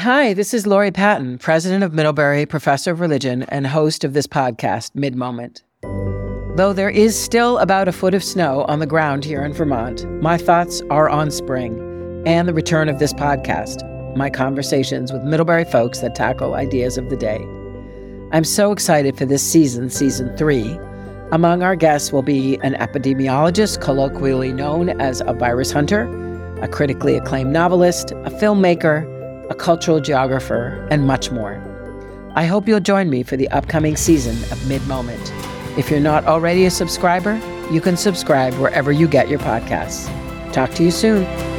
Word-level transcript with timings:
Hi, 0.00 0.32
this 0.32 0.54
is 0.54 0.66
Laurie 0.66 0.90
Patton, 0.90 1.36
president 1.36 1.84
of 1.84 1.92
Middlebury, 1.92 2.46
professor 2.46 2.92
of 2.92 3.00
religion, 3.00 3.42
and 3.50 3.66
host 3.66 4.02
of 4.02 4.14
this 4.14 4.26
podcast, 4.26 4.92
MiddMoment. 4.92 5.60
Though 6.56 6.72
there 6.72 6.88
is 6.88 7.22
still 7.22 7.58
about 7.58 7.86
a 7.86 7.92
foot 7.92 8.14
of 8.14 8.24
snow 8.24 8.62
on 8.62 8.78
the 8.78 8.86
ground 8.86 9.26
here 9.26 9.44
in 9.44 9.52
Vermont, 9.52 10.10
my 10.22 10.38
thoughts 10.38 10.80
are 10.88 11.10
on 11.10 11.30
spring 11.30 12.22
and 12.26 12.48
the 12.48 12.54
return 12.54 12.88
of 12.88 12.98
this 12.98 13.12
podcast, 13.12 13.84
my 14.16 14.30
conversations 14.30 15.12
with 15.12 15.22
Middlebury 15.22 15.66
folks 15.66 15.98
that 15.98 16.14
tackle 16.14 16.54
ideas 16.54 16.96
of 16.96 17.10
the 17.10 17.16
day. 17.16 17.46
I'm 18.32 18.44
so 18.44 18.72
excited 18.72 19.18
for 19.18 19.26
this 19.26 19.42
season, 19.42 19.90
season 19.90 20.34
three. 20.38 20.78
Among 21.30 21.62
our 21.62 21.76
guests 21.76 22.10
will 22.10 22.22
be 22.22 22.56
an 22.62 22.72
epidemiologist, 22.72 23.82
colloquially 23.82 24.54
known 24.54 24.98
as 24.98 25.20
a 25.26 25.34
virus 25.34 25.70
hunter, 25.70 26.04
a 26.62 26.68
critically 26.68 27.18
acclaimed 27.18 27.52
novelist, 27.52 28.12
a 28.12 28.30
filmmaker, 28.30 29.09
a 29.50 29.54
cultural 29.54 30.00
geographer, 30.00 30.86
and 30.90 31.06
much 31.06 31.30
more. 31.30 31.60
I 32.36 32.46
hope 32.46 32.68
you'll 32.68 32.80
join 32.80 33.10
me 33.10 33.24
for 33.24 33.36
the 33.36 33.48
upcoming 33.48 33.96
season 33.96 34.36
of 34.52 34.58
MiddMoment. 34.60 35.76
If 35.76 35.90
you're 35.90 36.00
not 36.00 36.24
already 36.24 36.66
a 36.66 36.70
subscriber, 36.70 37.34
you 37.70 37.80
can 37.80 37.96
subscribe 37.96 38.54
wherever 38.54 38.92
you 38.92 39.08
get 39.08 39.28
your 39.28 39.40
podcasts. 39.40 40.08
Talk 40.52 40.70
to 40.74 40.84
you 40.84 40.92
soon. 40.92 41.49